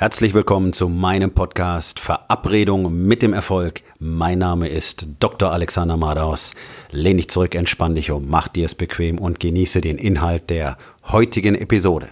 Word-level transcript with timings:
Herzlich 0.00 0.32
willkommen 0.32 0.72
zu 0.72 0.88
meinem 0.88 1.32
Podcast 1.32 1.98
Verabredung 1.98 3.04
mit 3.08 3.20
dem 3.20 3.32
Erfolg. 3.32 3.82
Mein 3.98 4.38
Name 4.38 4.68
ist 4.68 5.08
Dr. 5.18 5.50
Alexander 5.50 5.96
Madaus. 5.96 6.54
Lehn 6.92 7.16
dich 7.16 7.28
zurück, 7.28 7.56
entspann 7.56 7.96
dich 7.96 8.12
um, 8.12 8.28
mach 8.28 8.46
dir 8.46 8.66
es 8.66 8.76
bequem 8.76 9.18
und 9.18 9.40
genieße 9.40 9.80
den 9.80 9.98
Inhalt 9.98 10.50
der 10.50 10.78
heutigen 11.08 11.56
Episode. 11.56 12.10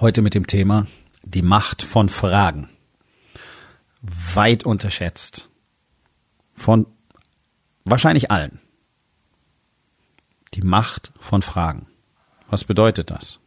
Heute 0.00 0.22
mit 0.22 0.32
dem 0.32 0.46
Thema 0.46 0.86
die 1.22 1.42
Macht 1.42 1.82
von 1.82 2.08
Fragen. 2.08 2.70
Weit 4.00 4.64
unterschätzt 4.64 5.51
von 6.62 6.86
wahrscheinlich 7.84 8.30
allen. 8.30 8.60
Die 10.54 10.62
Macht 10.62 11.12
von 11.18 11.42
Fragen. 11.42 11.86
Was 12.48 12.64
bedeutet 12.64 13.10
das? 13.10 13.40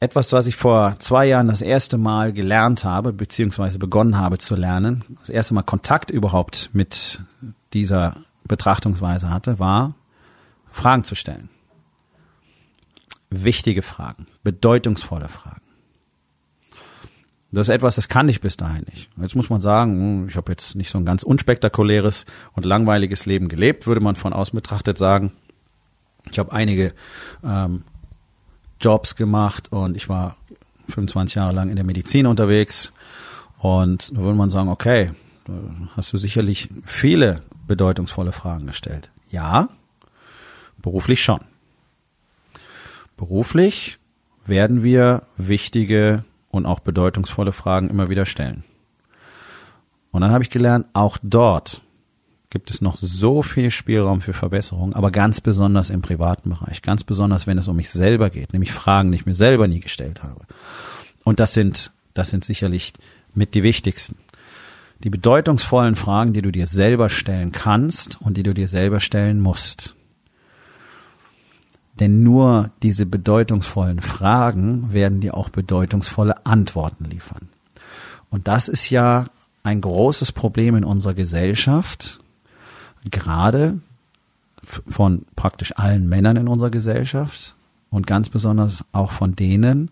Etwas, 0.00 0.32
was 0.32 0.46
ich 0.46 0.56
vor 0.56 0.98
zwei 0.98 1.26
Jahren 1.26 1.48
das 1.48 1.62
erste 1.62 1.96
Mal 1.96 2.32
gelernt 2.32 2.84
habe, 2.84 3.12
beziehungsweise 3.12 3.78
begonnen 3.78 4.18
habe 4.18 4.38
zu 4.38 4.54
lernen, 4.54 5.04
das 5.20 5.30
erste 5.30 5.54
Mal 5.54 5.62
Kontakt 5.62 6.10
überhaupt 6.10 6.70
mit 6.74 7.20
dieser 7.72 8.16
Betrachtungsweise 8.44 9.30
hatte, 9.30 9.58
war, 9.58 9.94
Fragen 10.70 11.04
zu 11.04 11.14
stellen. 11.14 11.48
Wichtige 13.30 13.82
Fragen, 13.82 14.26
bedeutungsvolle 14.42 15.28
Fragen. 15.28 15.65
Das 17.52 17.68
ist 17.68 17.74
etwas, 17.74 17.94
das 17.94 18.08
kann 18.08 18.28
ich 18.28 18.40
bis 18.40 18.56
dahin 18.56 18.84
nicht. 18.92 19.08
Jetzt 19.16 19.36
muss 19.36 19.50
man 19.50 19.60
sagen, 19.60 19.92
hm, 19.92 20.28
ich 20.28 20.36
habe 20.36 20.52
jetzt 20.52 20.74
nicht 20.74 20.90
so 20.90 20.98
ein 20.98 21.06
ganz 21.06 21.22
unspektakuläres 21.22 22.26
und 22.54 22.66
langweiliges 22.66 23.24
Leben 23.24 23.48
gelebt, 23.48 23.86
würde 23.86 24.00
man 24.00 24.16
von 24.16 24.32
außen 24.32 24.56
betrachtet 24.56 24.98
sagen. 24.98 25.32
Ich 26.30 26.38
habe 26.38 26.52
einige 26.52 26.92
ähm, 27.44 27.84
Jobs 28.80 29.14
gemacht 29.14 29.72
und 29.72 29.96
ich 29.96 30.08
war 30.08 30.36
25 30.88 31.36
Jahre 31.36 31.54
lang 31.54 31.70
in 31.70 31.76
der 31.76 31.84
Medizin 31.84 32.26
unterwegs. 32.26 32.92
Und 33.58 34.12
da 34.12 34.20
würde 34.20 34.36
man 34.36 34.50
sagen, 34.50 34.68
okay, 34.68 35.12
hast 35.96 36.12
du 36.12 36.18
sicherlich 36.18 36.68
viele 36.84 37.42
bedeutungsvolle 37.66 38.32
Fragen 38.32 38.66
gestellt. 38.66 39.10
Ja, 39.30 39.68
beruflich 40.78 41.22
schon. 41.22 41.40
Beruflich 43.16 43.98
werden 44.44 44.82
wir 44.82 45.22
wichtige 45.36 46.24
und 46.56 46.66
auch 46.66 46.80
bedeutungsvolle 46.80 47.52
Fragen 47.52 47.90
immer 47.90 48.08
wieder 48.08 48.26
stellen. 48.26 48.64
Und 50.10 50.22
dann 50.22 50.32
habe 50.32 50.44
ich 50.44 50.50
gelernt, 50.50 50.86
auch 50.94 51.18
dort 51.22 51.82
gibt 52.50 52.70
es 52.70 52.80
noch 52.80 52.96
so 52.96 53.42
viel 53.42 53.70
Spielraum 53.70 54.20
für 54.20 54.32
Verbesserung, 54.32 54.94
aber 54.94 55.10
ganz 55.10 55.40
besonders 55.40 55.90
im 55.90 56.00
privaten 56.00 56.50
Bereich, 56.50 56.80
ganz 56.80 57.04
besonders 57.04 57.46
wenn 57.46 57.58
es 57.58 57.68
um 57.68 57.76
mich 57.76 57.90
selber 57.90 58.30
geht, 58.30 58.52
nämlich 58.52 58.72
Fragen, 58.72 59.10
die 59.10 59.16
ich 59.16 59.26
mir 59.26 59.34
selber 59.34 59.68
nie 59.68 59.80
gestellt 59.80 60.22
habe. 60.22 60.46
Und 61.24 61.40
das 61.40 61.52
sind, 61.52 61.90
das 62.14 62.30
sind 62.30 62.44
sicherlich 62.44 62.92
mit 63.34 63.54
die 63.54 63.62
wichtigsten. 63.62 64.16
Die 65.04 65.10
bedeutungsvollen 65.10 65.96
Fragen, 65.96 66.32
die 66.32 66.40
du 66.40 66.50
dir 66.50 66.66
selber 66.66 67.10
stellen 67.10 67.52
kannst 67.52 68.20
und 68.20 68.36
die 68.36 68.42
du 68.42 68.54
dir 68.54 68.68
selber 68.68 69.00
stellen 69.00 69.40
musst. 69.40 69.95
Denn 72.00 72.22
nur 72.22 72.70
diese 72.82 73.06
bedeutungsvollen 73.06 74.00
Fragen 74.00 74.92
werden 74.92 75.20
dir 75.20 75.34
auch 75.34 75.48
bedeutungsvolle 75.48 76.44
Antworten 76.44 77.04
liefern. 77.04 77.48
Und 78.30 78.48
das 78.48 78.68
ist 78.68 78.90
ja 78.90 79.26
ein 79.62 79.80
großes 79.80 80.32
Problem 80.32 80.76
in 80.76 80.84
unserer 80.84 81.14
Gesellschaft, 81.14 82.20
gerade 83.10 83.80
von 84.62 85.24
praktisch 85.36 85.72
allen 85.76 86.08
Männern 86.08 86.36
in 86.36 86.48
unserer 86.48 86.70
Gesellschaft 86.70 87.54
und 87.90 88.06
ganz 88.06 88.28
besonders 88.28 88.84
auch 88.92 89.12
von 89.12 89.36
denen, 89.36 89.90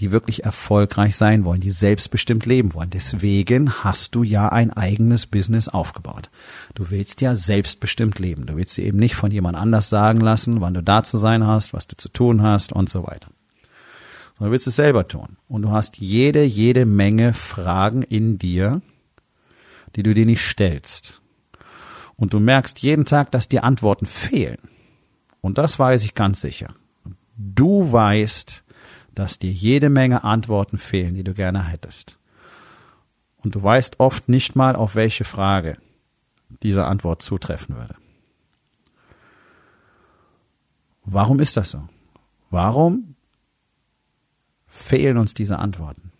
die 0.00 0.12
wirklich 0.12 0.44
erfolgreich 0.44 1.16
sein 1.16 1.44
wollen, 1.44 1.60
die 1.60 1.70
selbstbestimmt 1.70 2.46
leben 2.46 2.74
wollen. 2.74 2.90
Deswegen 2.90 3.82
hast 3.82 4.14
du 4.14 4.22
ja 4.22 4.48
ein 4.48 4.72
eigenes 4.72 5.26
Business 5.26 5.68
aufgebaut. 5.68 6.30
Du 6.74 6.90
willst 6.90 7.20
ja 7.20 7.34
selbstbestimmt 7.34 8.18
leben. 8.18 8.46
Du 8.46 8.56
willst 8.56 8.76
dir 8.76 8.84
eben 8.84 8.98
nicht 8.98 9.16
von 9.16 9.30
jemand 9.30 9.56
anders 9.56 9.88
sagen 9.88 10.20
lassen, 10.20 10.60
wann 10.60 10.74
du 10.74 10.82
da 10.82 11.02
zu 11.02 11.16
sein 11.16 11.46
hast, 11.46 11.72
was 11.72 11.88
du 11.88 11.96
zu 11.96 12.08
tun 12.08 12.42
hast 12.42 12.72
und 12.72 12.88
so 12.88 13.06
weiter. 13.06 13.28
Sondern 14.36 14.50
du 14.50 14.52
willst 14.52 14.68
es 14.68 14.76
selber 14.76 15.08
tun. 15.08 15.36
Und 15.48 15.62
du 15.62 15.72
hast 15.72 15.98
jede, 15.98 16.44
jede 16.44 16.86
Menge 16.86 17.32
Fragen 17.32 18.02
in 18.02 18.38
dir, 18.38 18.82
die 19.96 20.04
du 20.04 20.14
dir 20.14 20.26
nicht 20.26 20.42
stellst. 20.42 21.20
Und 22.14 22.34
du 22.34 22.40
merkst 22.40 22.80
jeden 22.80 23.04
Tag, 23.04 23.32
dass 23.32 23.48
dir 23.48 23.64
Antworten 23.64 24.06
fehlen. 24.06 24.58
Und 25.40 25.58
das 25.58 25.78
weiß 25.78 26.04
ich 26.04 26.14
ganz 26.14 26.40
sicher. 26.40 26.74
Du 27.36 27.90
weißt, 27.90 28.64
dass 29.18 29.40
dir 29.40 29.50
jede 29.50 29.90
Menge 29.90 30.22
Antworten 30.22 30.78
fehlen, 30.78 31.14
die 31.14 31.24
du 31.24 31.34
gerne 31.34 31.64
hättest. 31.64 32.18
Und 33.38 33.56
du 33.56 33.62
weißt 33.62 33.98
oft 33.98 34.28
nicht 34.28 34.54
mal, 34.54 34.76
auf 34.76 34.94
welche 34.94 35.24
Frage 35.24 35.76
diese 36.62 36.84
Antwort 36.84 37.20
zutreffen 37.20 37.76
würde. 37.76 37.96
Warum 41.04 41.40
ist 41.40 41.56
das 41.56 41.70
so? 41.70 41.88
Warum 42.50 43.16
fehlen 44.66 45.18
uns 45.18 45.34
diese 45.34 45.58
Antworten? 45.58 46.12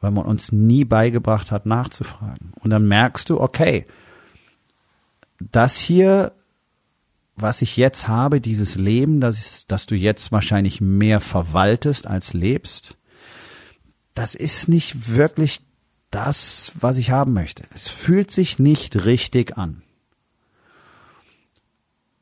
Weil 0.00 0.12
man 0.12 0.26
uns 0.26 0.52
nie 0.52 0.84
beigebracht 0.84 1.50
hat, 1.50 1.66
nachzufragen. 1.66 2.52
Und 2.60 2.70
dann 2.70 2.86
merkst 2.86 3.28
du, 3.28 3.40
okay, 3.40 3.86
das 5.40 5.78
hier 5.78 6.32
was 7.44 7.60
ich 7.60 7.76
jetzt 7.76 8.08
habe, 8.08 8.40
dieses 8.40 8.76
Leben, 8.76 9.20
das, 9.20 9.36
ist, 9.36 9.70
das 9.70 9.84
du 9.84 9.94
jetzt 9.94 10.32
wahrscheinlich 10.32 10.80
mehr 10.80 11.20
verwaltest 11.20 12.06
als 12.06 12.32
lebst, 12.32 12.96
das 14.14 14.34
ist 14.34 14.66
nicht 14.66 15.14
wirklich 15.14 15.60
das, 16.10 16.72
was 16.80 16.96
ich 16.96 17.10
haben 17.10 17.34
möchte. 17.34 17.64
Es 17.74 17.86
fühlt 17.86 18.30
sich 18.30 18.58
nicht 18.58 19.04
richtig 19.04 19.58
an. 19.58 19.82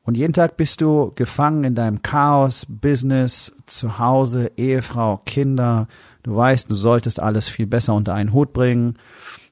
Und 0.01 0.17
jeden 0.17 0.33
Tag 0.33 0.57
bist 0.57 0.81
du 0.81 1.13
gefangen 1.15 1.63
in 1.63 1.75
deinem 1.75 2.01
Chaos, 2.01 2.65
Business, 2.67 3.53
zu 3.65 3.99
Hause, 3.99 4.51
Ehefrau, 4.57 5.21
Kinder. 5.25 5.87
Du 6.23 6.35
weißt, 6.35 6.69
du 6.69 6.75
solltest 6.75 7.21
alles 7.21 7.47
viel 7.47 7.67
besser 7.67 7.93
unter 7.93 8.13
einen 8.13 8.33
Hut 8.33 8.51
bringen. 8.51 8.97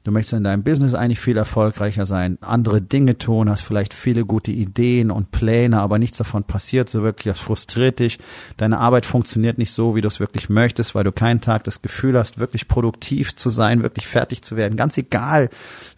Du 0.04 0.10
möchtest 0.10 0.34
in 0.34 0.44
deinem 0.44 0.64
Business 0.64 0.96
eigentlich 0.96 1.20
viel 1.20 1.38
erfolgreicher 1.38 2.08
sein, 2.08 2.40
andere 2.42 2.82
Dinge 2.82 3.20
tun, 3.20 3.52
hast 3.52 3.62
vielleicht 3.62 3.94
viele 3.94 4.26
gute 4.26 4.52
Ideen 4.52 5.12
und 5.12 5.32
Pläne, 5.32 5.80
aber 5.80 6.00
nichts 6.00 6.18
davon 6.18 6.44
passiert 6.44 6.90
so 6.90 7.04
wirklich. 7.04 7.26
Das 7.26 7.40
frustriert 7.40 8.00
dich. 8.00 8.18
Deine 8.58 8.80
Arbeit 8.80 9.06
funktioniert 9.06 9.60
nicht 9.60 9.72
so, 9.72 9.96
wie 9.96 10.02
du 10.02 10.08
es 10.08 10.20
wirklich 10.20 10.50
möchtest, 10.50 10.96
weil 10.96 11.04
du 11.04 11.12
keinen 11.12 11.40
Tag 11.40 11.66
das 11.66 11.84
Gefühl 11.84 12.18
hast, 12.18 12.40
wirklich 12.40 12.68
produktiv 12.68 13.36
zu 13.36 13.52
sein, 13.52 13.84
wirklich 13.84 14.08
fertig 14.08 14.42
zu 14.42 14.56
werden. 14.56 14.76
Ganz 14.76 14.98
egal, 14.98 15.50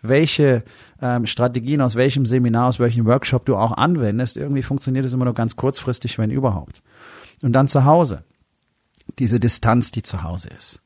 welche 0.01 0.63
ähm, 1.01 1.25
Strategien 1.25 1.79
aus 1.79 1.95
welchem 1.95 2.25
Seminar, 2.25 2.67
aus 2.67 2.79
welchem 2.79 3.05
Workshop 3.05 3.45
du 3.45 3.55
auch 3.55 3.71
anwendest, 3.71 4.35
irgendwie 4.35 4.63
funktioniert 4.63 5.05
es 5.05 5.13
immer 5.13 5.25
nur 5.25 5.33
ganz 5.33 5.55
kurzfristig, 5.55 6.17
wenn 6.17 6.29
überhaupt. 6.29 6.81
Und 7.41 7.53
dann 7.53 7.69
zu 7.69 7.85
Hause. 7.85 8.23
Diese 9.19 9.39
Distanz, 9.39 9.91
die 9.91 10.03
zu 10.03 10.23
Hause 10.23 10.49
ist 10.49 10.83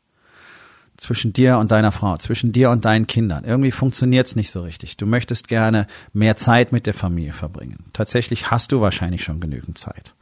zwischen 0.98 1.32
dir 1.32 1.58
und 1.60 1.72
deiner 1.72 1.92
Frau, 1.92 2.18
zwischen 2.18 2.52
dir 2.52 2.72
und 2.72 2.86
deinen 2.86 3.08
Kindern. 3.08 3.44
Irgendwie 3.44 3.72
funktioniert's 3.72 4.36
nicht 4.36 4.52
so 4.52 4.62
richtig. 4.62 4.98
Du 4.98 5.06
möchtest 5.06 5.48
gerne 5.48 5.88
mehr 6.12 6.36
Zeit 6.36 6.72
mit 6.72 6.86
der 6.86 6.94
Familie 6.94 7.34
verbringen. 7.34 7.86
Tatsächlich 7.94 8.52
hast 8.52 8.72
du 8.72 8.82
wahrscheinlich 8.82 9.24
schon 9.24 9.40
genügend 9.40 9.78
Zeit. 9.78 10.16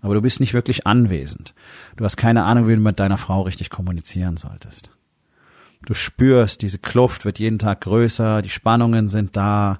Aber 0.00 0.14
du 0.14 0.22
bist 0.22 0.38
nicht 0.40 0.54
wirklich 0.54 0.86
anwesend. 0.86 1.54
Du 1.96 2.04
hast 2.04 2.16
keine 2.16 2.44
Ahnung, 2.44 2.68
wie 2.68 2.74
du 2.74 2.80
mit 2.80 3.00
deiner 3.00 3.18
Frau 3.18 3.42
richtig 3.42 3.70
kommunizieren 3.70 4.36
solltest. 4.36 4.90
Du 5.86 5.94
spürst, 5.94 6.62
diese 6.62 6.78
Kluft 6.78 7.24
wird 7.24 7.38
jeden 7.38 7.58
Tag 7.58 7.82
größer, 7.82 8.42
die 8.42 8.48
Spannungen 8.48 9.08
sind 9.08 9.36
da. 9.36 9.78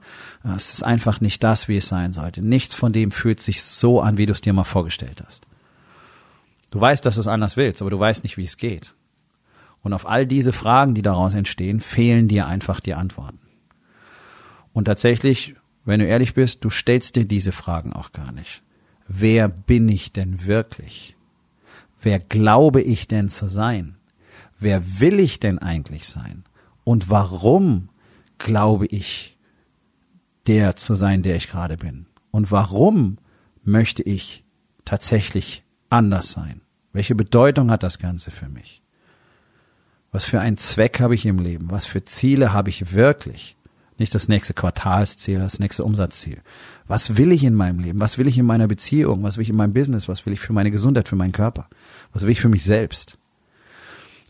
Es 0.56 0.72
ist 0.72 0.82
einfach 0.84 1.20
nicht 1.20 1.42
das, 1.42 1.68
wie 1.68 1.76
es 1.76 1.88
sein 1.88 2.12
sollte. 2.12 2.40
Nichts 2.40 2.74
von 2.74 2.92
dem 2.92 3.10
fühlt 3.10 3.40
sich 3.40 3.62
so 3.62 4.00
an, 4.00 4.16
wie 4.16 4.26
du 4.26 4.32
es 4.32 4.40
dir 4.40 4.52
mal 4.52 4.64
vorgestellt 4.64 5.22
hast. 5.24 5.42
Du 6.70 6.80
weißt, 6.80 7.04
dass 7.04 7.16
du 7.16 7.20
es 7.20 7.26
anders 7.26 7.56
willst, 7.56 7.82
aber 7.82 7.90
du 7.90 7.98
weißt 7.98 8.22
nicht, 8.22 8.36
wie 8.36 8.44
es 8.44 8.56
geht. 8.56 8.94
Und 9.82 9.92
auf 9.92 10.06
all 10.06 10.26
diese 10.26 10.52
Fragen, 10.52 10.94
die 10.94 11.02
daraus 11.02 11.34
entstehen, 11.34 11.80
fehlen 11.80 12.28
dir 12.28 12.46
einfach 12.46 12.80
die 12.80 12.94
Antworten. 12.94 13.40
Und 14.72 14.84
tatsächlich, 14.84 15.54
wenn 15.84 16.00
du 16.00 16.06
ehrlich 16.06 16.34
bist, 16.34 16.64
du 16.64 16.70
stellst 16.70 17.16
dir 17.16 17.24
diese 17.24 17.52
Fragen 17.52 17.92
auch 17.92 18.12
gar 18.12 18.32
nicht. 18.32 18.62
Wer 19.06 19.48
bin 19.48 19.88
ich 19.88 20.12
denn 20.12 20.44
wirklich? 20.44 21.16
Wer 22.00 22.20
glaube 22.20 22.82
ich 22.82 23.08
denn 23.08 23.28
zu 23.28 23.48
sein? 23.48 23.96
Wer 24.58 25.00
will 25.00 25.20
ich 25.20 25.40
denn 25.40 25.58
eigentlich 25.58 26.08
sein? 26.08 26.44
Und 26.84 27.08
warum 27.08 27.88
glaube 28.38 28.86
ich, 28.86 29.36
der 30.46 30.76
zu 30.76 30.94
sein, 30.94 31.22
der 31.22 31.36
ich 31.36 31.48
gerade 31.48 31.76
bin? 31.76 32.06
Und 32.30 32.50
warum 32.50 33.18
möchte 33.64 34.02
ich 34.02 34.44
tatsächlich 34.84 35.64
anders 35.90 36.32
sein? 36.32 36.60
Welche 36.92 37.14
Bedeutung 37.14 37.70
hat 37.70 37.82
das 37.82 37.98
Ganze 37.98 38.30
für 38.30 38.48
mich? 38.48 38.82
Was 40.10 40.24
für 40.24 40.40
einen 40.40 40.56
Zweck 40.56 41.00
habe 41.00 41.14
ich 41.14 41.26
im 41.26 41.38
Leben? 41.38 41.70
Was 41.70 41.86
für 41.86 42.04
Ziele 42.04 42.52
habe 42.52 42.70
ich 42.70 42.92
wirklich? 42.92 43.56
Nicht 43.98 44.14
das 44.14 44.28
nächste 44.28 44.54
Quartalsziel, 44.54 45.40
das 45.40 45.58
nächste 45.58 45.84
Umsatzziel. 45.84 46.40
Was 46.86 47.16
will 47.16 47.32
ich 47.32 47.44
in 47.44 47.54
meinem 47.54 47.80
Leben? 47.80 48.00
Was 48.00 48.16
will 48.16 48.28
ich 48.28 48.38
in 48.38 48.46
meiner 48.46 48.68
Beziehung? 48.68 49.22
Was 49.22 49.36
will 49.36 49.42
ich 49.42 49.50
in 49.50 49.56
meinem 49.56 49.72
Business? 49.72 50.08
Was 50.08 50.24
will 50.24 50.32
ich 50.32 50.40
für 50.40 50.52
meine 50.52 50.70
Gesundheit, 50.70 51.08
für 51.08 51.16
meinen 51.16 51.32
Körper? 51.32 51.68
Was 52.12 52.22
will 52.22 52.30
ich 52.30 52.40
für 52.40 52.48
mich 52.48 52.64
selbst? 52.64 53.18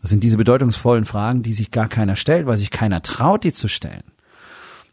Das 0.01 0.09
sind 0.09 0.23
diese 0.23 0.37
bedeutungsvollen 0.37 1.05
Fragen, 1.05 1.43
die 1.43 1.53
sich 1.53 1.71
gar 1.71 1.87
keiner 1.87 2.15
stellt, 2.15 2.47
weil 2.47 2.57
sich 2.57 2.71
keiner 2.71 3.01
traut, 3.01 3.43
die 3.43 3.53
zu 3.53 3.67
stellen. 3.67 4.03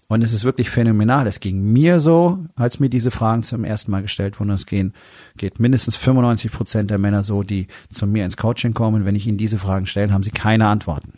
Und 0.08 0.22
es 0.22 0.32
ist 0.32 0.44
wirklich 0.44 0.70
phänomenal. 0.70 1.26
Es 1.26 1.40
ging 1.40 1.60
mir 1.72 1.98
so, 1.98 2.38
als 2.54 2.78
mir 2.78 2.88
diese 2.88 3.10
Fragen 3.10 3.42
zum 3.42 3.64
ersten 3.64 3.90
Mal 3.90 4.02
gestellt 4.02 4.38
wurden. 4.38 4.50
Es 4.50 4.66
gehen, 4.66 4.94
geht 5.36 5.58
mindestens 5.58 5.96
95 5.96 6.52
Prozent 6.52 6.90
der 6.90 6.98
Männer 6.98 7.22
so, 7.22 7.42
die 7.42 7.66
zu 7.90 8.06
mir 8.06 8.24
ins 8.24 8.36
Coaching 8.36 8.72
kommen. 8.72 9.04
Wenn 9.04 9.16
ich 9.16 9.26
ihnen 9.26 9.38
diese 9.38 9.58
Fragen 9.58 9.86
stelle, 9.86 10.12
haben 10.12 10.22
sie 10.22 10.30
keine 10.30 10.68
Antworten. 10.68 11.14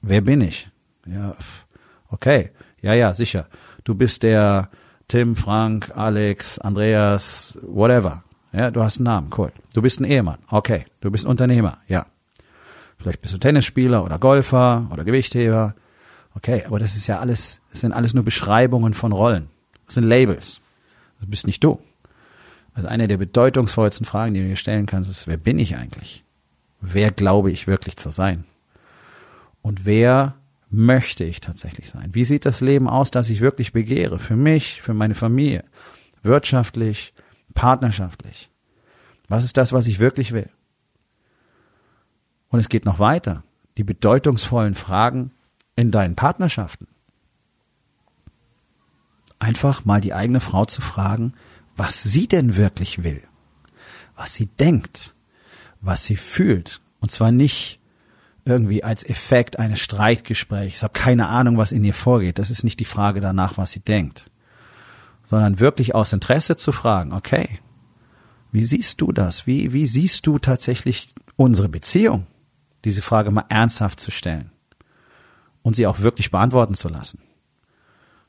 Wer 0.00 0.22
bin 0.22 0.40
ich? 0.40 0.68
Ja, 1.06 1.36
okay. 2.08 2.50
Ja, 2.80 2.94
ja, 2.94 3.14
sicher. 3.14 3.46
Du 3.84 3.94
bist 3.94 4.24
der 4.24 4.70
Tim, 5.06 5.36
Frank, 5.36 5.92
Alex, 5.94 6.58
Andreas, 6.58 7.58
whatever. 7.62 8.24
Ja, 8.52 8.70
du 8.70 8.82
hast 8.82 8.98
einen 8.98 9.04
Namen. 9.04 9.30
Cool. 9.36 9.52
Du 9.72 9.82
bist 9.82 10.00
ein 10.00 10.04
Ehemann. 10.04 10.38
Okay. 10.50 10.84
Du 11.00 11.10
bist 11.10 11.24
Unternehmer. 11.24 11.78
Ja. 11.86 12.06
Vielleicht 12.98 13.20
bist 13.20 13.34
du 13.34 13.38
Tennisspieler 13.38 14.04
oder 14.04 14.18
Golfer 14.18 14.88
oder 14.92 15.04
Gewichtheber. 15.04 15.74
Okay, 16.34 16.64
aber 16.66 16.78
das 16.78 16.96
ist 16.96 17.06
ja 17.06 17.18
alles, 17.18 17.60
das 17.70 17.80
sind 17.80 17.92
alles 17.92 18.14
nur 18.14 18.24
Beschreibungen 18.24 18.94
von 18.94 19.12
Rollen. 19.12 19.48
Das 19.86 19.94
sind 19.94 20.04
Labels. 20.04 20.60
Das 21.20 21.28
bist 21.28 21.46
nicht 21.46 21.62
du. 21.62 21.80
Also 22.74 22.88
eine 22.88 23.06
der 23.06 23.18
bedeutungsvollsten 23.18 24.06
Fragen, 24.06 24.34
die 24.34 24.40
du 24.40 24.48
dir 24.48 24.56
stellen 24.56 24.86
kannst, 24.86 25.10
ist, 25.10 25.26
wer 25.26 25.36
bin 25.36 25.58
ich 25.58 25.76
eigentlich? 25.76 26.24
Wer 26.80 27.10
glaube 27.10 27.50
ich 27.50 27.66
wirklich 27.66 27.96
zu 27.96 28.10
sein? 28.10 28.44
Und 29.60 29.84
wer 29.84 30.34
möchte 30.70 31.24
ich 31.24 31.40
tatsächlich 31.40 31.90
sein? 31.90 32.10
Wie 32.12 32.24
sieht 32.24 32.46
das 32.46 32.60
Leben 32.60 32.88
aus, 32.88 33.10
das 33.10 33.28
ich 33.28 33.40
wirklich 33.40 33.72
begehre? 33.72 34.18
Für 34.18 34.36
mich, 34.36 34.80
für 34.80 34.94
meine 34.94 35.14
Familie, 35.14 35.64
wirtschaftlich, 36.22 37.12
partnerschaftlich. 37.54 38.50
Was 39.28 39.44
ist 39.44 39.56
das, 39.58 39.72
was 39.72 39.86
ich 39.86 39.98
wirklich 39.98 40.32
will? 40.32 40.48
Und 42.48 42.58
es 42.58 42.68
geht 42.68 42.84
noch 42.84 42.98
weiter. 42.98 43.44
Die 43.76 43.84
bedeutungsvollen 43.84 44.74
Fragen 44.74 45.30
in 45.76 45.90
deinen 45.90 46.16
Partnerschaften. 46.16 46.86
Einfach 49.38 49.84
mal 49.84 50.00
die 50.00 50.14
eigene 50.14 50.40
Frau 50.40 50.64
zu 50.64 50.80
fragen, 50.80 51.34
was 51.76 52.02
sie 52.02 52.28
denn 52.28 52.56
wirklich 52.56 53.02
will, 53.02 53.22
was 54.14 54.34
sie 54.34 54.46
denkt, 54.46 55.14
was 55.80 56.04
sie 56.04 56.16
fühlt. 56.16 56.80
Und 57.00 57.10
zwar 57.10 57.32
nicht 57.32 57.80
irgendwie 58.44 58.84
als 58.84 59.04
Effekt 59.04 59.58
eines 59.58 59.80
Streitgesprächs. 59.80 60.76
Ich 60.76 60.82
habe 60.82 60.92
keine 60.92 61.28
Ahnung, 61.28 61.56
was 61.56 61.72
in 61.72 61.84
ihr 61.84 61.94
vorgeht. 61.94 62.38
Das 62.38 62.50
ist 62.50 62.64
nicht 62.64 62.78
die 62.78 62.84
Frage 62.84 63.20
danach, 63.20 63.56
was 63.56 63.72
sie 63.72 63.80
denkt, 63.80 64.30
sondern 65.24 65.60
wirklich 65.60 65.94
aus 65.94 66.12
Interesse 66.12 66.56
zu 66.56 66.70
fragen, 66.70 67.12
okay, 67.12 67.60
wie 68.52 68.64
siehst 68.64 69.00
du 69.00 69.12
das? 69.12 69.46
Wie, 69.46 69.72
wie 69.72 69.86
siehst 69.86 70.26
du 70.26 70.38
tatsächlich 70.38 71.14
unsere 71.36 71.68
Beziehung? 71.68 72.26
Diese 72.84 73.00
Frage 73.00 73.30
mal 73.30 73.46
ernsthaft 73.48 73.98
zu 73.98 74.10
stellen 74.10 74.51
und 75.62 75.76
sie 75.76 75.86
auch 75.86 76.00
wirklich 76.00 76.30
beantworten 76.30 76.74
zu 76.74 76.88
lassen. 76.88 77.20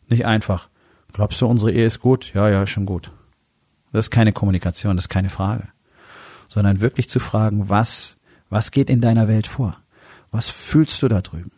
Nicht 0.07 0.25
einfach, 0.25 0.69
glaubst 1.11 1.41
du, 1.41 1.47
unsere 1.47 1.71
Ehe 1.71 1.85
ist 1.85 1.99
gut? 1.99 2.31
Ja, 2.33 2.49
ja, 2.49 2.65
schon 2.67 2.85
gut. 2.85 3.11
Das 3.91 4.05
ist 4.05 4.11
keine 4.11 4.33
Kommunikation, 4.33 4.95
das 4.95 5.05
ist 5.05 5.09
keine 5.09 5.29
Frage. 5.29 5.67
Sondern 6.47 6.81
wirklich 6.81 7.09
zu 7.09 7.19
fragen, 7.19 7.69
was, 7.69 8.17
was 8.49 8.71
geht 8.71 8.89
in 8.89 9.01
deiner 9.01 9.27
Welt 9.27 9.47
vor? 9.47 9.77
Was 10.31 10.49
fühlst 10.49 11.01
du 11.03 11.07
da 11.07 11.21
drüben? 11.21 11.51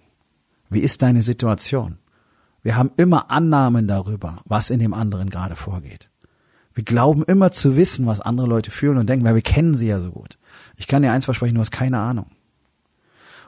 Wie 0.69 0.80
ist 0.80 1.01
deine 1.01 1.22
Situation? 1.22 1.98
Wir 2.62 2.75
haben 2.78 2.92
immer 2.98 3.31
Annahmen 3.31 3.88
darüber, 3.88 4.42
was 4.45 4.69
in 4.69 4.80
dem 4.80 4.94
anderen 4.94 5.30
gerade 5.30 5.56
vorgeht. 5.56 6.10
Wir 6.74 6.83
glauben 6.83 7.24
immer 7.24 7.51
zu 7.51 7.78
wissen, 7.78 8.06
was 8.06 8.19
andere 8.19 8.48
Leute 8.48 8.69
fühlen 8.69 8.98
und 8.98 9.07
denken, 9.07 9.24
weil 9.24 9.36
wir 9.36 9.42
kennen 9.42 9.78
sie 9.78 9.88
ja 9.88 10.00
so 10.00 10.12
gut. 10.12 10.38
Ich 10.75 10.88
kann 10.88 11.01
dir 11.01 11.12
eins 11.12 11.25
versprechen, 11.25 11.56
du 11.56 11.62
hast 11.62 11.71
keine 11.71 12.00
Ahnung. 12.00 12.28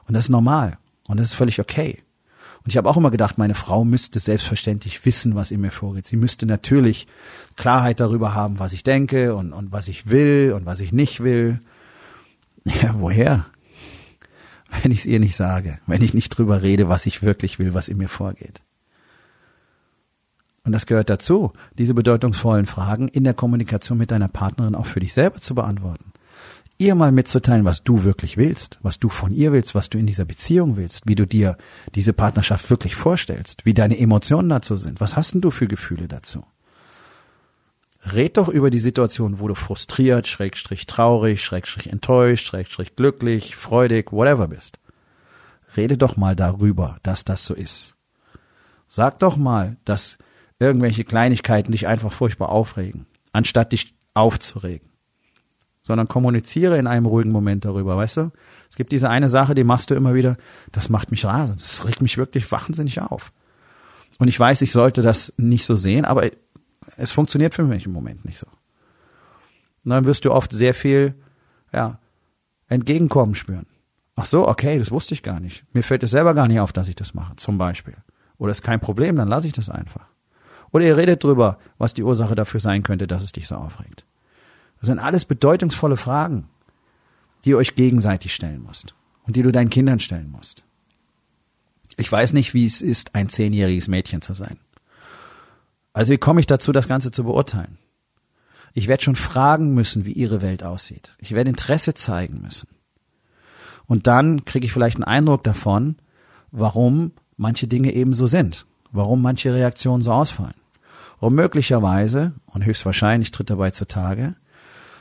Und 0.07 0.13
das 0.13 0.25
ist 0.25 0.29
normal. 0.29 0.77
Und 1.09 1.19
das 1.19 1.27
ist 1.27 1.33
völlig 1.33 1.59
okay. 1.59 2.03
Und 2.67 2.71
ich 2.71 2.75
habe 2.75 2.89
auch 2.89 2.97
immer 2.97 3.11
gedacht, 3.11 3.37
meine 3.37 3.55
Frau 3.55 3.85
müsste 3.85 4.19
selbstverständlich 4.19 5.05
wissen, 5.05 5.35
was 5.35 5.51
in 5.51 5.61
mir 5.61 5.71
vorgeht. 5.71 6.05
Sie 6.05 6.17
müsste 6.17 6.45
natürlich 6.45 7.07
Klarheit 7.55 8.01
darüber 8.01 8.35
haben, 8.35 8.59
was 8.59 8.73
ich 8.73 8.83
denke 8.83 9.35
und, 9.35 9.53
und 9.53 9.71
was 9.71 9.87
ich 9.87 10.09
will 10.09 10.51
und 10.53 10.65
was 10.65 10.81
ich 10.81 10.91
nicht 10.91 11.23
will. 11.23 11.61
Ja, 12.81 12.95
woher? 12.99 13.45
Wenn 14.81 14.91
ich 14.91 14.99
es 14.99 15.05
ihr 15.05 15.21
nicht 15.21 15.37
sage, 15.37 15.79
wenn 15.87 16.01
ich 16.01 16.13
nicht 16.13 16.27
drüber 16.27 16.61
rede, 16.61 16.89
was 16.89 17.05
ich 17.05 17.23
wirklich 17.23 17.57
will, 17.57 17.73
was 17.73 17.87
in 17.87 17.95
mir 17.95 18.09
vorgeht. 18.09 18.61
Und 20.65 20.73
das 20.73 20.87
gehört 20.87 21.09
dazu, 21.09 21.53
diese 21.77 21.93
bedeutungsvollen 21.93 22.65
Fragen 22.65 23.07
in 23.07 23.23
der 23.23 23.33
Kommunikation 23.33 23.97
mit 23.97 24.11
deiner 24.11 24.27
Partnerin 24.27 24.75
auch 24.75 24.87
für 24.87 24.99
dich 24.99 25.13
selber 25.13 25.39
zu 25.39 25.55
beantworten 25.55 26.11
ihr 26.77 26.95
mal 26.95 27.11
mitzuteilen, 27.11 27.65
was 27.65 27.83
du 27.83 28.03
wirklich 28.03 28.37
willst, 28.37 28.79
was 28.81 28.99
du 28.99 29.09
von 29.09 29.33
ihr 29.33 29.51
willst, 29.51 29.75
was 29.75 29.89
du 29.89 29.97
in 29.97 30.05
dieser 30.05 30.25
Beziehung 30.25 30.77
willst, 30.77 31.07
wie 31.07 31.15
du 31.15 31.25
dir 31.25 31.57
diese 31.95 32.13
Partnerschaft 32.13 32.69
wirklich 32.69 32.95
vorstellst, 32.95 33.65
wie 33.65 33.73
deine 33.73 33.97
Emotionen 33.97 34.49
dazu 34.49 34.75
sind. 34.75 35.01
Was 35.01 35.15
hast 35.15 35.33
denn 35.33 35.41
du 35.41 35.51
für 35.51 35.67
Gefühle 35.67 36.07
dazu? 36.07 36.45
Red 38.13 38.37
doch 38.37 38.47
über 38.47 38.69
die 38.69 38.79
Situation, 38.79 39.39
wo 39.39 39.47
du 39.47 39.55
frustriert, 39.55 40.27
schrägstrich 40.27 40.85
traurig, 40.85 41.43
schrägstrich 41.43 41.87
enttäuscht, 41.87 42.47
schrägstrich 42.47 42.95
glücklich, 42.95 43.55
freudig, 43.55 44.11
whatever 44.11 44.47
bist. 44.47 44.79
Rede 45.75 45.97
doch 45.97 46.15
mal 46.15 46.35
darüber, 46.35 46.97
dass 47.03 47.25
das 47.25 47.43
so 47.43 47.53
ist. 47.53 47.95
Sag 48.87 49.19
doch 49.19 49.35
mal, 49.35 49.77
dass 49.83 50.17
irgendwelche 50.59 51.03
Kleinigkeiten 51.03 51.71
dich 51.71 51.87
einfach 51.87 52.13
furchtbar 52.13 52.49
aufregen, 52.49 53.07
anstatt 53.33 53.73
dich 53.73 53.95
aufzuregen 54.13 54.87
sondern 55.87 56.07
kommuniziere 56.07 56.77
in 56.77 56.85
einem 56.85 57.05
ruhigen 57.05 57.31
Moment 57.31 57.65
darüber, 57.65 57.97
weißt 57.97 58.17
du? 58.17 58.31
Es 58.69 58.75
gibt 58.75 58.91
diese 58.91 59.09
eine 59.09 59.29
Sache, 59.29 59.55
die 59.55 59.63
machst 59.63 59.89
du 59.89 59.95
immer 59.95 60.13
wieder, 60.13 60.37
das 60.71 60.89
macht 60.89 61.09
mich 61.09 61.25
rasend, 61.25 61.61
das 61.61 61.85
regt 61.85 62.01
mich 62.01 62.17
wirklich 62.17 62.51
wahnsinnig 62.51 63.01
auf. 63.01 63.31
Und 64.19 64.27
ich 64.27 64.39
weiß, 64.39 64.61
ich 64.61 64.71
sollte 64.71 65.01
das 65.01 65.33
nicht 65.37 65.65
so 65.65 65.75
sehen, 65.75 66.05
aber 66.05 66.29
es 66.97 67.11
funktioniert 67.11 67.53
für 67.53 67.63
mich 67.63 67.85
im 67.85 67.93
Moment 67.93 68.25
nicht 68.25 68.37
so. 68.37 68.47
Und 69.83 69.91
dann 69.91 70.05
wirst 70.05 70.25
du 70.25 70.31
oft 70.31 70.51
sehr 70.51 70.73
viel, 70.73 71.15
ja, 71.73 71.99
Entgegenkommen 72.69 73.33
spüren. 73.33 73.65
Ach 74.17 74.25
so, 74.25 74.45
okay, 74.45 74.77
das 74.77 74.91
wusste 74.91 75.13
ich 75.13 75.23
gar 75.23 75.39
nicht. 75.39 75.63
Mir 75.73 75.83
fällt 75.83 76.03
es 76.03 76.11
selber 76.11 76.33
gar 76.33 76.49
nicht 76.49 76.59
auf, 76.59 76.73
dass 76.73 76.89
ich 76.89 76.95
das 76.95 77.13
mache, 77.13 77.37
zum 77.37 77.57
Beispiel. 77.57 77.95
Oder 78.37 78.51
ist 78.51 78.61
kein 78.61 78.81
Problem, 78.81 79.15
dann 79.15 79.29
lasse 79.29 79.47
ich 79.47 79.53
das 79.53 79.69
einfach. 79.69 80.05
Oder 80.71 80.83
ihr 80.83 80.97
redet 80.97 81.23
drüber, 81.23 81.57
was 81.77 81.93
die 81.93 82.03
Ursache 82.03 82.35
dafür 82.35 82.59
sein 82.59 82.83
könnte, 82.83 83.07
dass 83.07 83.23
es 83.23 83.31
dich 83.31 83.47
so 83.47 83.55
aufregt. 83.55 84.05
Das 84.79 84.87
sind 84.87 84.99
alles 84.99 85.25
bedeutungsvolle 85.25 85.97
Fragen, 85.97 86.47
die 87.43 87.51
ihr 87.51 87.57
euch 87.57 87.75
gegenseitig 87.75 88.33
stellen 88.33 88.61
musst 88.61 88.93
und 89.25 89.35
die 89.35 89.43
du 89.43 89.51
deinen 89.51 89.69
Kindern 89.69 89.99
stellen 89.99 90.29
musst. 90.31 90.63
Ich 91.97 92.11
weiß 92.11 92.33
nicht, 92.33 92.53
wie 92.53 92.65
es 92.65 92.81
ist, 92.81 93.15
ein 93.15 93.29
zehnjähriges 93.29 93.87
Mädchen 93.87 94.21
zu 94.21 94.33
sein. 94.33 94.57
Also 95.93 96.13
wie 96.13 96.17
komme 96.17 96.39
ich 96.39 96.45
dazu, 96.45 96.71
das 96.71 96.87
Ganze 96.87 97.11
zu 97.11 97.23
beurteilen? 97.23 97.79
Ich 98.73 98.87
werde 98.87 99.03
schon 99.03 99.15
fragen 99.15 99.73
müssen, 99.73 100.05
wie 100.05 100.11
ihre 100.11 100.43
Welt 100.43 100.61
aussieht. 100.61 101.15
Ich 101.17 101.31
werde 101.31 101.49
Interesse 101.49 101.95
zeigen 101.95 102.41
müssen. 102.41 102.67
Und 103.87 104.05
dann 104.05 104.45
kriege 104.45 104.65
ich 104.65 104.71
vielleicht 104.71 104.97
einen 104.97 105.05
Eindruck 105.05 105.43
davon, 105.43 105.95
warum 106.51 107.13
manche 107.37 107.67
Dinge 107.67 107.93
eben 107.93 108.13
so 108.13 108.27
sind, 108.27 108.67
warum 108.91 109.23
manche 109.23 109.53
Reaktionen 109.53 110.03
so 110.03 110.11
ausfallen. 110.11 110.53
Und 111.19 111.33
möglicherweise, 111.33 112.33
und 112.45 112.65
höchstwahrscheinlich 112.65 113.31
tritt 113.31 113.49
dabei 113.49 113.71
zutage, 113.71 114.35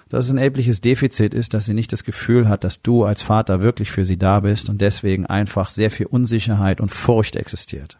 dass 0.08 0.26
es 0.26 0.32
ein 0.32 0.38
erhebliches 0.38 0.80
Defizit 0.80 1.34
ist, 1.34 1.54
dass 1.54 1.64
sie 1.64 1.74
nicht 1.74 1.92
das 1.92 2.04
Gefühl 2.04 2.48
hat, 2.48 2.64
dass 2.64 2.82
du 2.82 3.04
als 3.04 3.22
Vater 3.22 3.60
wirklich 3.60 3.90
für 3.90 4.04
sie 4.04 4.18
da 4.18 4.40
bist 4.40 4.68
und 4.68 4.80
deswegen 4.80 5.26
einfach 5.26 5.68
sehr 5.68 5.90
viel 5.90 6.06
Unsicherheit 6.06 6.80
und 6.80 6.90
Furcht 6.90 7.36
existiert. 7.36 7.98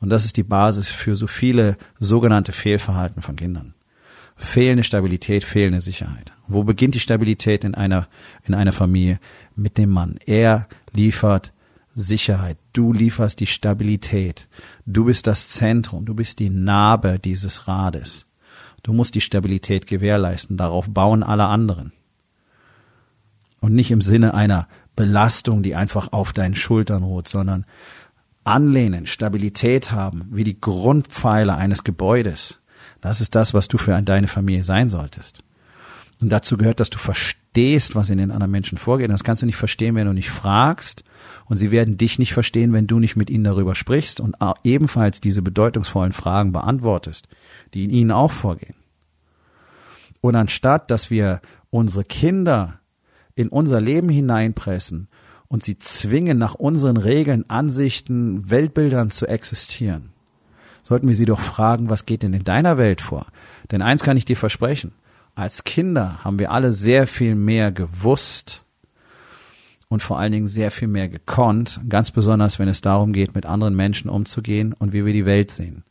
Und 0.00 0.08
das 0.08 0.24
ist 0.24 0.36
die 0.38 0.42
Basis 0.42 0.88
für 0.88 1.14
so 1.14 1.26
viele 1.26 1.76
sogenannte 1.98 2.52
Fehlverhalten 2.52 3.20
von 3.20 3.36
Kindern. 3.36 3.74
Fehlende 4.34 4.84
Stabilität, 4.84 5.44
fehlende 5.44 5.82
Sicherheit. 5.82 6.32
Wo 6.48 6.64
beginnt 6.64 6.94
die 6.94 7.00
Stabilität 7.00 7.62
in 7.64 7.74
einer, 7.74 8.08
in 8.46 8.54
einer 8.54 8.72
Familie? 8.72 9.20
Mit 9.54 9.76
dem 9.76 9.90
Mann. 9.90 10.18
Er 10.24 10.66
liefert 10.94 11.52
Sicherheit. 11.94 12.56
Du 12.72 12.94
lieferst 12.94 13.40
die 13.40 13.46
Stabilität. 13.46 14.48
Du 14.86 15.04
bist 15.04 15.26
das 15.26 15.48
Zentrum. 15.48 16.06
Du 16.06 16.14
bist 16.14 16.38
die 16.38 16.48
Narbe 16.48 17.18
dieses 17.18 17.68
Rades. 17.68 18.26
Du 18.82 18.92
musst 18.92 19.14
die 19.14 19.20
Stabilität 19.20 19.86
gewährleisten. 19.86 20.56
Darauf 20.56 20.88
bauen 20.88 21.22
alle 21.22 21.46
anderen. 21.46 21.92
Und 23.60 23.74
nicht 23.74 23.90
im 23.90 24.00
Sinne 24.00 24.34
einer 24.34 24.68
Belastung, 24.96 25.62
die 25.62 25.74
einfach 25.74 26.12
auf 26.12 26.32
deinen 26.32 26.54
Schultern 26.54 27.02
ruht, 27.02 27.28
sondern 27.28 27.66
anlehnen, 28.44 29.06
Stabilität 29.06 29.92
haben, 29.92 30.26
wie 30.30 30.44
die 30.44 30.60
Grundpfeiler 30.60 31.56
eines 31.56 31.84
Gebäudes. 31.84 32.60
Das 33.00 33.20
ist 33.20 33.34
das, 33.34 33.54
was 33.54 33.68
du 33.68 33.78
für 33.78 34.00
deine 34.02 34.28
Familie 34.28 34.64
sein 34.64 34.88
solltest. 34.88 35.42
Und 36.20 36.30
dazu 36.30 36.56
gehört, 36.56 36.80
dass 36.80 36.90
du 36.90 36.98
verstehst, 36.98 37.94
was 37.94 38.10
in 38.10 38.18
den 38.18 38.30
anderen 38.30 38.50
Menschen 38.50 38.78
vorgeht. 38.78 39.10
Das 39.10 39.24
kannst 39.24 39.42
du 39.42 39.46
nicht 39.46 39.56
verstehen, 39.56 39.94
wenn 39.94 40.06
du 40.06 40.12
nicht 40.12 40.30
fragst. 40.30 41.04
Und 41.50 41.56
sie 41.56 41.72
werden 41.72 41.98
dich 41.98 42.20
nicht 42.20 42.32
verstehen, 42.32 42.72
wenn 42.72 42.86
du 42.86 43.00
nicht 43.00 43.16
mit 43.16 43.28
ihnen 43.28 43.42
darüber 43.42 43.74
sprichst 43.74 44.20
und 44.20 44.36
ebenfalls 44.62 45.20
diese 45.20 45.42
bedeutungsvollen 45.42 46.12
Fragen 46.12 46.52
beantwortest, 46.52 47.26
die 47.74 47.82
in 47.82 47.90
ihnen 47.90 48.12
auch 48.12 48.30
vorgehen. 48.30 48.76
Und 50.20 50.36
anstatt, 50.36 50.92
dass 50.92 51.10
wir 51.10 51.40
unsere 51.70 52.04
Kinder 52.04 52.78
in 53.34 53.48
unser 53.48 53.80
Leben 53.80 54.08
hineinpressen 54.08 55.08
und 55.48 55.64
sie 55.64 55.76
zwingen, 55.76 56.38
nach 56.38 56.54
unseren 56.54 56.96
Regeln, 56.96 57.44
Ansichten, 57.50 58.48
Weltbildern 58.48 59.10
zu 59.10 59.26
existieren, 59.26 60.10
sollten 60.84 61.08
wir 61.08 61.16
sie 61.16 61.24
doch 61.24 61.40
fragen, 61.40 61.90
was 61.90 62.06
geht 62.06 62.22
denn 62.22 62.32
in 62.32 62.44
deiner 62.44 62.78
Welt 62.78 63.00
vor? 63.00 63.26
Denn 63.72 63.82
eins 63.82 64.04
kann 64.04 64.16
ich 64.16 64.24
dir 64.24 64.36
versprechen. 64.36 64.92
Als 65.34 65.64
Kinder 65.64 66.22
haben 66.22 66.38
wir 66.38 66.52
alle 66.52 66.70
sehr 66.70 67.08
viel 67.08 67.34
mehr 67.34 67.72
gewusst 67.72 68.64
und 69.90 70.02
vor 70.02 70.18
allen 70.18 70.32
Dingen 70.32 70.46
sehr 70.46 70.70
viel 70.70 70.88
mehr 70.88 71.08
gekonnt, 71.08 71.80
ganz 71.88 72.12
besonders 72.12 72.58
wenn 72.58 72.68
es 72.68 72.80
darum 72.80 73.12
geht, 73.12 73.34
mit 73.34 73.44
anderen 73.44 73.74
Menschen 73.74 74.08
umzugehen 74.08 74.72
und 74.72 74.92
wie 74.92 75.04
wir 75.04 75.12
die 75.12 75.26
Welt 75.26 75.50
sehen. 75.50 75.84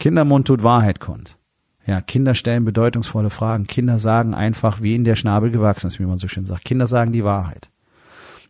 Kindermund 0.00 0.48
tut 0.48 0.64
Wahrheit 0.64 1.00
kund. 1.00 1.38
Ja, 1.86 2.00
Kinder 2.00 2.34
stellen 2.34 2.64
bedeutungsvolle 2.64 3.30
Fragen. 3.30 3.68
Kinder 3.68 4.00
sagen 4.00 4.34
einfach, 4.34 4.82
wie 4.82 4.96
in 4.96 5.04
der 5.04 5.14
Schnabel 5.14 5.52
gewachsen 5.52 5.86
ist, 5.86 6.00
wie 6.00 6.06
man 6.06 6.18
so 6.18 6.26
schön 6.26 6.44
sagt. 6.44 6.64
Kinder 6.64 6.88
sagen 6.88 7.12
die 7.12 7.22
Wahrheit. 7.22 7.70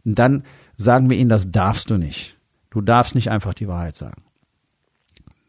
Und 0.06 0.18
dann 0.18 0.44
sagen 0.78 1.10
wir 1.10 1.18
ihnen, 1.18 1.28
das 1.28 1.50
darfst 1.50 1.90
du 1.90 1.98
nicht. 1.98 2.38
Du 2.70 2.80
darfst 2.80 3.14
nicht 3.14 3.30
einfach 3.30 3.52
die 3.52 3.68
Wahrheit 3.68 3.96
sagen. 3.96 4.22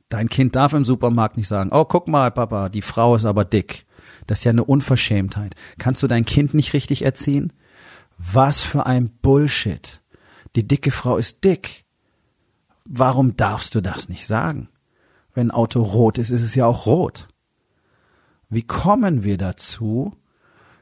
Dein 0.09 0.27
Kind 0.27 0.57
darf 0.57 0.73
im 0.73 0.83
Supermarkt 0.83 1.37
nicht 1.37 1.47
sagen, 1.47 1.69
oh, 1.71 1.85
guck 1.85 2.09
mal, 2.09 2.31
Papa, 2.31 2.67
die 2.67 2.81
Frau 2.81 3.15
ist 3.15 3.25
aber 3.25 3.45
dick. 3.45 3.85
Das 4.25 4.39
ist 4.39 4.43
ja 4.43 4.51
eine 4.51 4.65
Unverschämtheit. 4.65 5.55
Kannst 5.77 6.03
du 6.03 6.07
dein 6.07 6.25
Kind 6.25 6.53
nicht 6.53 6.73
richtig 6.73 7.03
erziehen? 7.03 7.53
Was 8.17 8.61
für 8.61 8.85
ein 8.85 9.09
Bullshit. 9.09 10.01
Die 10.55 10.67
dicke 10.67 10.91
Frau 10.91 11.17
ist 11.17 11.43
dick. 11.43 11.85
Warum 12.85 13.35
darfst 13.35 13.75
du 13.75 13.81
das 13.81 14.09
nicht 14.09 14.25
sagen? 14.27 14.69
Wenn 15.33 15.47
ein 15.47 15.51
Auto 15.51 15.83
rot 15.83 16.17
ist, 16.17 16.31
ist 16.31 16.41
es 16.41 16.55
ja 16.55 16.65
auch 16.65 16.85
rot. 16.85 17.27
Wie 18.49 18.63
kommen 18.63 19.23
wir 19.23 19.37
dazu, 19.37 20.15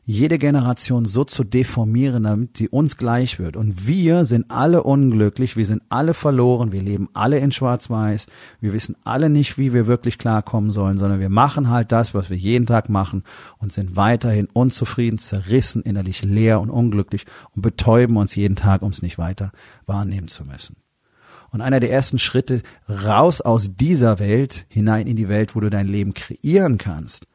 jede 0.07 0.37
Generation 0.37 1.05
so 1.05 1.23
zu 1.23 1.43
deformieren, 1.43 2.23
damit 2.23 2.57
sie 2.57 2.69
uns 2.69 2.95
gleich 2.95 3.39
wird. 3.39 3.57
Und 3.57 3.87
wir 3.87 4.25
sind 4.25 4.51
alle 4.51 4.83
unglücklich, 4.83 5.57
wir 5.57 5.65
sind 5.65 5.81
alle 5.89 6.13
verloren, 6.13 6.71
wir 6.71 6.83
leben 6.83 7.09
alle 7.13 7.39
in 7.39 7.51
Schwarz-Weiß, 7.51 8.27
wir 8.61 8.71
wissen 8.71 8.95
alle 9.03 9.31
nicht, 9.31 9.57
wie 9.57 9.73
wir 9.73 9.87
wirklich 9.87 10.19
klarkommen 10.19 10.69
sollen, 10.69 10.99
sondern 10.99 11.19
wir 11.19 11.29
machen 11.29 11.69
halt 11.69 11.91
das, 11.91 12.13
was 12.13 12.29
wir 12.29 12.37
jeden 12.37 12.67
Tag 12.67 12.87
machen 12.87 13.23
und 13.57 13.73
sind 13.73 13.95
weiterhin 13.95 14.47
unzufrieden, 14.53 15.17
zerrissen, 15.17 15.81
innerlich 15.81 16.23
leer 16.23 16.61
und 16.61 16.69
unglücklich 16.69 17.25
und 17.55 17.63
betäuben 17.63 18.17
uns 18.17 18.35
jeden 18.35 18.55
Tag, 18.55 18.83
um 18.83 18.91
es 18.91 19.01
nicht 19.01 19.17
weiter 19.17 19.51
wahrnehmen 19.87 20.27
zu 20.27 20.45
müssen. 20.45 20.75
Und 21.49 21.61
einer 21.61 21.79
der 21.79 21.91
ersten 21.91 22.19
Schritte 22.19 22.61
raus 22.87 23.41
aus 23.41 23.71
dieser 23.75 24.19
Welt 24.19 24.67
hinein 24.69 25.07
in 25.07 25.15
die 25.15 25.29
Welt, 25.29 25.55
wo 25.55 25.61
du 25.61 25.71
dein 25.71 25.87
Leben 25.87 26.13
kreieren 26.13 26.77
kannst, 26.77 27.27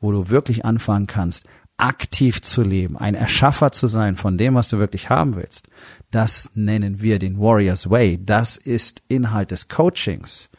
wo 0.00 0.12
du 0.12 0.28
wirklich 0.28 0.64
anfangen 0.64 1.06
kannst, 1.06 1.46
aktiv 1.80 2.42
zu 2.42 2.62
leben, 2.62 2.96
ein 2.96 3.14
Erschaffer 3.14 3.72
zu 3.72 3.86
sein 3.86 4.16
von 4.16 4.38
dem, 4.38 4.54
was 4.54 4.68
du 4.68 4.78
wirklich 4.78 5.10
haben 5.10 5.36
willst, 5.36 5.68
das 6.10 6.50
nennen 6.54 7.00
wir 7.00 7.18
den 7.18 7.38
Warriors 7.38 7.88
Way. 7.88 8.24
Das 8.24 8.56
ist 8.56 9.02
Inhalt 9.08 9.50
des 9.50 9.68
Coachings, 9.68 10.50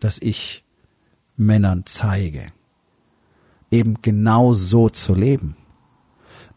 das 0.00 0.20
ich 0.20 0.64
Männern 1.36 1.84
zeige. 1.86 2.52
Eben 3.70 4.02
genau 4.02 4.54
so 4.54 4.88
zu 4.88 5.14
leben. 5.14 5.56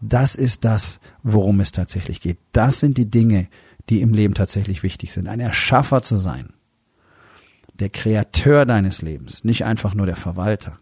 Das 0.02 0.36
ist 0.36 0.66
das, 0.66 1.00
worum 1.22 1.60
es 1.60 1.72
tatsächlich 1.72 2.22
geht. 2.22 2.40
Das 2.52 2.80
sind 2.80 2.98
die 2.98 3.10
Dinge, 3.10 3.48
die 3.90 4.02
im 4.02 4.14
Leben 4.14 4.34
tatsächlich 4.34 4.84
wichtig 4.84 5.12
sind. 5.12 5.28
Ein 5.28 5.40
Erschaffer 5.40 6.02
zu 6.02 6.18
sein. 6.18 6.54
Der 7.74 7.90
Kreateur 7.90 8.66
deines 8.66 9.02
Lebens, 9.02 9.44
nicht 9.44 9.66
einfach 9.66 9.94
nur 9.94 10.06
der 10.06 10.16
Verwalter. 10.16 10.80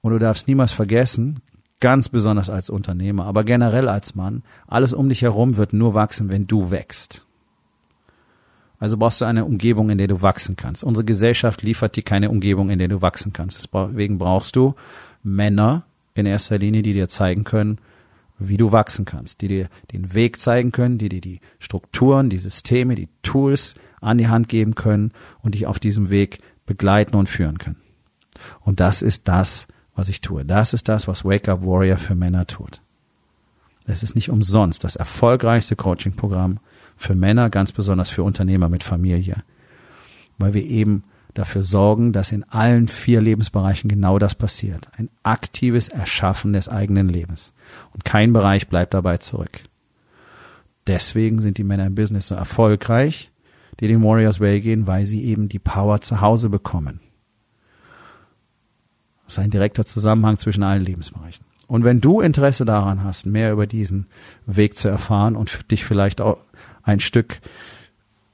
Und 0.00 0.12
du 0.12 0.18
darfst 0.18 0.48
niemals 0.48 0.72
vergessen, 0.72 1.40
Ganz 1.80 2.10
besonders 2.10 2.50
als 2.50 2.68
Unternehmer, 2.68 3.24
aber 3.24 3.42
generell 3.42 3.88
als 3.88 4.14
Mann. 4.14 4.42
Alles 4.66 4.92
um 4.92 5.08
dich 5.08 5.22
herum 5.22 5.56
wird 5.56 5.72
nur 5.72 5.94
wachsen, 5.94 6.30
wenn 6.30 6.46
du 6.46 6.70
wächst. 6.70 7.24
Also 8.78 8.96
brauchst 8.96 9.20
du 9.20 9.26
eine 9.26 9.44
Umgebung, 9.44 9.90
in 9.90 9.98
der 9.98 10.08
du 10.08 10.22
wachsen 10.22 10.56
kannst. 10.56 10.84
Unsere 10.84 11.04
Gesellschaft 11.04 11.62
liefert 11.62 11.96
dir 11.96 12.02
keine 12.02 12.30
Umgebung, 12.30 12.70
in 12.70 12.78
der 12.78 12.88
du 12.88 13.02
wachsen 13.02 13.32
kannst. 13.32 13.62
Deswegen 13.62 14.18
brauchst 14.18 14.56
du 14.56 14.74
Männer 15.22 15.84
in 16.14 16.26
erster 16.26 16.58
Linie, 16.58 16.82
die 16.82 16.94
dir 16.94 17.08
zeigen 17.08 17.44
können, 17.44 17.78
wie 18.38 18.56
du 18.56 18.72
wachsen 18.72 19.04
kannst, 19.04 19.42
die 19.42 19.48
dir 19.48 19.68
den 19.92 20.14
Weg 20.14 20.40
zeigen 20.40 20.72
können, 20.72 20.96
die 20.96 21.10
dir 21.10 21.20
die 21.20 21.40
Strukturen, 21.58 22.30
die 22.30 22.38
Systeme, 22.38 22.94
die 22.94 23.08
Tools 23.22 23.74
an 24.00 24.16
die 24.16 24.28
Hand 24.28 24.48
geben 24.48 24.74
können 24.74 25.12
und 25.42 25.54
dich 25.54 25.66
auf 25.66 25.78
diesem 25.78 26.08
Weg 26.08 26.40
begleiten 26.64 27.16
und 27.16 27.28
führen 27.28 27.58
können. 27.58 27.80
Und 28.60 28.80
das 28.80 29.02
ist 29.02 29.28
das, 29.28 29.68
was 30.00 30.08
ich 30.08 30.22
tue. 30.22 30.46
Das 30.46 30.72
ist 30.72 30.88
das, 30.88 31.08
was 31.08 31.26
Wake 31.26 31.46
Up 31.50 31.60
Warrior 31.60 31.98
für 31.98 32.14
Männer 32.14 32.46
tut. 32.46 32.80
Es 33.84 34.02
ist 34.02 34.14
nicht 34.14 34.30
umsonst 34.30 34.82
das 34.82 34.96
erfolgreichste 34.96 35.76
Coaching-Programm 35.76 36.58
für 36.96 37.14
Männer, 37.14 37.50
ganz 37.50 37.70
besonders 37.70 38.08
für 38.08 38.22
Unternehmer 38.22 38.70
mit 38.70 38.82
Familie, 38.82 39.42
weil 40.38 40.54
wir 40.54 40.64
eben 40.64 41.04
dafür 41.34 41.60
sorgen, 41.60 42.12
dass 42.12 42.32
in 42.32 42.44
allen 42.44 42.88
vier 42.88 43.20
Lebensbereichen 43.20 43.88
genau 43.88 44.18
das 44.18 44.34
passiert. 44.34 44.88
Ein 44.96 45.10
aktives 45.22 45.90
Erschaffen 45.90 46.54
des 46.54 46.70
eigenen 46.70 47.10
Lebens. 47.10 47.52
Und 47.92 48.06
kein 48.06 48.32
Bereich 48.32 48.68
bleibt 48.68 48.94
dabei 48.94 49.18
zurück. 49.18 49.64
Deswegen 50.86 51.40
sind 51.40 51.58
die 51.58 51.64
Männer 51.64 51.86
im 51.86 51.94
Business 51.94 52.28
so 52.28 52.34
erfolgreich, 52.34 53.30
die 53.80 53.86
den 53.86 54.02
Warriors 54.02 54.40
Way 54.40 54.62
gehen, 54.62 54.86
weil 54.86 55.04
sie 55.04 55.22
eben 55.24 55.50
die 55.50 55.58
Power 55.58 56.00
zu 56.00 56.22
Hause 56.22 56.48
bekommen. 56.48 57.00
Das 59.30 59.38
ist 59.38 59.44
ein 59.44 59.50
direkter 59.50 59.86
Zusammenhang 59.86 60.36
zwischen 60.38 60.64
allen 60.64 60.84
Lebensbereichen. 60.84 61.44
Und 61.68 61.84
wenn 61.84 62.00
du 62.00 62.20
Interesse 62.20 62.64
daran 62.64 63.04
hast, 63.04 63.26
mehr 63.26 63.52
über 63.52 63.68
diesen 63.68 64.08
Weg 64.44 64.76
zu 64.76 64.88
erfahren 64.88 65.36
und 65.36 65.70
dich 65.70 65.84
vielleicht 65.84 66.20
auch 66.20 66.38
ein 66.82 66.98
Stück 66.98 67.38